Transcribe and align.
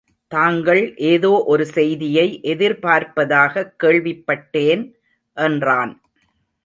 தாங்கள் 0.31 0.95
எதோ 0.95 1.43
ஒரு 1.43 1.65
செய்தியை 1.65 2.39
எதிர்பார்ப்பதாகக் 2.43 3.73
கேள்விப்பட்டேன் 3.83 4.83
என்றான். 5.37 5.93